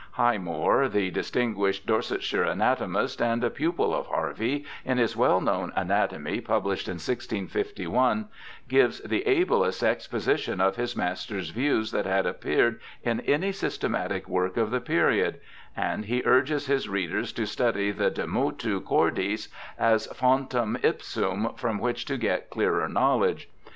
[0.13, 5.71] Highmore, the distin guished Dorsetshire anatomist, and a pupil of Harvey, in his well known
[5.75, 8.27] Anatomy published in 1651,
[8.67, 14.57] gives the ablest exposition of his master's views that had appeared in any systematic work
[14.57, 15.39] of the period,
[15.77, 21.77] and he urges his readers to study the de Motu Cordis as' fontem ipsum' from
[21.77, 23.51] which to get clearer knowledge.